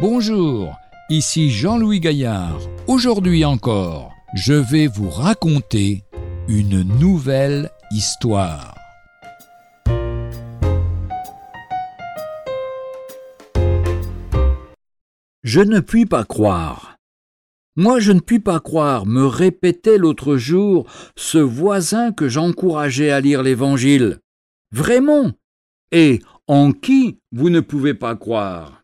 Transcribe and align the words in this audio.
Bonjour, 0.00 0.78
ici 1.10 1.50
Jean-Louis 1.50 2.00
Gaillard. 2.00 2.58
Aujourd'hui 2.86 3.44
encore, 3.44 4.14
je 4.34 4.54
vais 4.54 4.86
vous 4.86 5.10
raconter 5.10 6.04
une 6.48 6.84
nouvelle 6.98 7.68
histoire. 7.90 8.74
Je 15.42 15.60
ne 15.60 15.80
puis 15.80 16.06
pas 16.06 16.24
croire. 16.24 16.96
Moi, 17.76 18.00
je 18.00 18.12
ne 18.12 18.20
puis 18.20 18.40
pas 18.40 18.60
croire, 18.60 19.04
me 19.04 19.26
répétait 19.26 19.98
l'autre 19.98 20.38
jour 20.38 20.86
ce 21.14 21.36
voisin 21.36 22.10
que 22.12 22.26
j'encourageais 22.26 23.10
à 23.10 23.20
lire 23.20 23.42
l'Évangile. 23.42 24.18
Vraiment? 24.72 25.32
Et 25.92 26.20
en 26.46 26.72
qui 26.72 27.18
vous 27.32 27.50
ne 27.50 27.60
pouvez 27.60 27.92
pas 27.92 28.16
croire? 28.16 28.79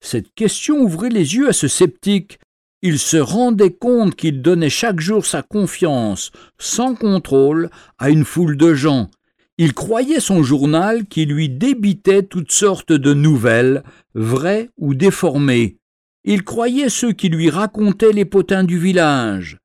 Cette 0.00 0.34
question 0.34 0.80
ouvrait 0.80 1.10
les 1.10 1.34
yeux 1.34 1.48
à 1.48 1.52
ce 1.52 1.68
sceptique. 1.68 2.38
Il 2.82 2.98
se 2.98 3.18
rendait 3.18 3.72
compte 3.72 4.16
qu'il 4.16 4.40
donnait 4.40 4.70
chaque 4.70 5.00
jour 5.00 5.26
sa 5.26 5.42
confiance, 5.42 6.32
sans 6.58 6.94
contrôle, 6.94 7.70
à 7.98 8.10
une 8.10 8.24
foule 8.24 8.56
de 8.56 8.74
gens. 8.74 9.10
Il 9.58 9.74
croyait 9.74 10.20
son 10.20 10.42
journal 10.42 11.06
qui 11.06 11.26
lui 11.26 11.50
débitait 11.50 12.22
toutes 12.22 12.52
sortes 12.52 12.92
de 12.92 13.12
nouvelles, 13.12 13.82
vraies 14.14 14.70
ou 14.78 14.94
déformées. 14.94 15.76
Il 16.24 16.44
croyait 16.44 16.88
ceux 16.88 17.12
qui 17.12 17.28
lui 17.28 17.50
racontaient 17.50 18.12
les 18.12 18.24
potins 18.24 18.64
du 18.64 18.78
village. 18.78 19.58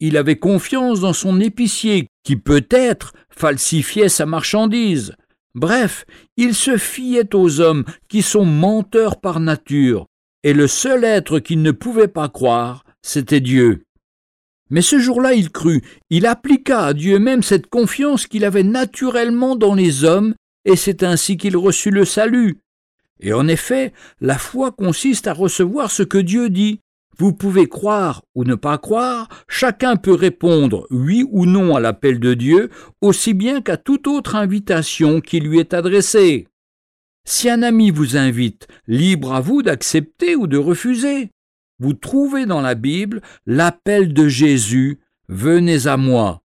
Il 0.00 0.16
avait 0.16 0.36
confiance 0.36 1.00
dans 1.00 1.12
son 1.12 1.40
épicier, 1.40 2.08
qui 2.24 2.36
peut-être 2.36 3.12
falsifiait 3.30 4.08
sa 4.08 4.26
marchandise. 4.26 5.14
Bref, 5.56 6.04
il 6.36 6.54
se 6.54 6.76
fiait 6.76 7.34
aux 7.34 7.62
hommes 7.62 7.84
qui 8.08 8.20
sont 8.20 8.44
menteurs 8.44 9.18
par 9.18 9.40
nature, 9.40 10.04
et 10.42 10.52
le 10.52 10.66
seul 10.66 11.02
être 11.02 11.38
qu'il 11.38 11.62
ne 11.62 11.70
pouvait 11.70 12.08
pas 12.08 12.28
croire, 12.28 12.84
c'était 13.00 13.40
Dieu. 13.40 13.82
Mais 14.68 14.82
ce 14.82 14.98
jour-là, 14.98 15.32
il 15.32 15.50
crut, 15.50 15.82
il 16.10 16.26
appliqua 16.26 16.84
à 16.84 16.92
Dieu 16.92 17.18
même 17.18 17.42
cette 17.42 17.68
confiance 17.68 18.26
qu'il 18.26 18.44
avait 18.44 18.64
naturellement 18.64 19.56
dans 19.56 19.74
les 19.74 20.04
hommes, 20.04 20.34
et 20.66 20.76
c'est 20.76 21.02
ainsi 21.02 21.38
qu'il 21.38 21.56
reçut 21.56 21.90
le 21.90 22.04
salut. 22.04 22.58
Et 23.20 23.32
en 23.32 23.48
effet, 23.48 23.94
la 24.20 24.36
foi 24.36 24.72
consiste 24.72 25.26
à 25.26 25.32
recevoir 25.32 25.90
ce 25.90 26.02
que 26.02 26.18
Dieu 26.18 26.50
dit. 26.50 26.80
Vous 27.18 27.32
pouvez 27.32 27.68
croire 27.68 28.22
ou 28.34 28.44
ne 28.44 28.54
pas 28.54 28.78
croire, 28.78 29.28
chacun 29.48 29.96
peut 29.96 30.14
répondre 30.14 30.86
oui 30.90 31.24
ou 31.30 31.46
non 31.46 31.74
à 31.74 31.80
l'appel 31.80 32.20
de 32.20 32.34
Dieu, 32.34 32.70
aussi 33.00 33.34
bien 33.34 33.62
qu'à 33.62 33.76
toute 33.76 34.06
autre 34.06 34.34
invitation 34.34 35.20
qui 35.20 35.40
lui 35.40 35.58
est 35.58 35.74
adressée. 35.74 36.48
Si 37.24 37.48
un 37.48 37.62
ami 37.62 37.90
vous 37.90 38.16
invite, 38.16 38.68
libre 38.86 39.34
à 39.34 39.40
vous 39.40 39.62
d'accepter 39.62 40.36
ou 40.36 40.46
de 40.46 40.58
refuser. 40.58 41.30
Vous 41.78 41.94
trouvez 41.94 42.46
dans 42.46 42.60
la 42.60 42.74
Bible 42.74 43.20
l'appel 43.46 44.12
de 44.12 44.28
Jésus 44.28 45.00
Venez 45.28 45.86
à 45.86 45.96
moi 45.96 46.42